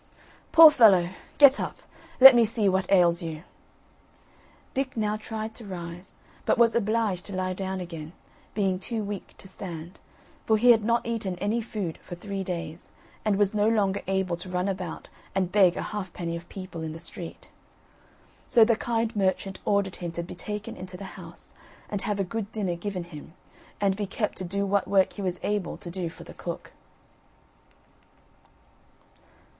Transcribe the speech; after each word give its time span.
"Poor 0.51 0.71
fellow, 0.71 1.11
get 1.37 1.59
up; 1.59 1.77
let 2.19 2.33
me 2.33 2.43
see 2.43 2.67
what 2.67 2.91
ails 2.91 3.21
you." 3.21 3.43
Dick 4.73 4.97
now 4.97 5.15
tried 5.15 5.53
to 5.53 5.63
rise, 5.63 6.15
but 6.43 6.57
was 6.57 6.73
obliged 6.73 7.23
to 7.25 7.35
lie 7.35 7.53
down 7.53 7.79
again, 7.79 8.11
being 8.55 8.79
too 8.79 9.03
weak 9.03 9.35
to 9.37 9.47
stand, 9.47 9.99
for 10.43 10.57
he 10.57 10.71
had 10.71 10.83
not 10.83 11.05
eaten 11.05 11.35
any 11.37 11.61
food 11.61 11.99
for 11.99 12.15
three 12.15 12.43
days, 12.43 12.91
and 13.23 13.35
was 13.37 13.53
no 13.53 13.69
longer 13.69 14.01
able 14.07 14.35
to 14.35 14.49
run 14.49 14.67
about 14.67 15.07
and 15.35 15.51
beg 15.51 15.77
a 15.77 15.83
halfpenny 15.93 16.35
of 16.35 16.49
people 16.49 16.81
in 16.81 16.93
the 16.93 16.99
street. 16.99 17.49
So 18.47 18.65
the 18.65 18.75
kind 18.75 19.15
merchant 19.15 19.59
ordered 19.65 19.97
him 19.97 20.11
to 20.13 20.23
be 20.23 20.33
taken 20.33 20.75
into 20.75 20.97
the 20.97 21.03
house, 21.13 21.53
and 21.91 22.01
have 22.01 22.19
a 22.19 22.23
good 22.23 22.51
dinner 22.51 22.73
given 22.75 23.03
him, 23.03 23.33
and 23.79 23.95
be 23.95 24.07
kept 24.07 24.39
to 24.39 24.43
do 24.43 24.65
what 24.65 24.87
work 24.87 25.13
he 25.13 25.21
was 25.21 25.39
able 25.43 25.77
to 25.77 25.91
do 25.91 26.09
for 26.09 26.23
the 26.23 26.33
cook. 26.33 26.71